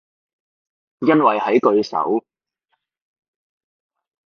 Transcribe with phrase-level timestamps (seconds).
[1.01, 2.25] 因為喺句首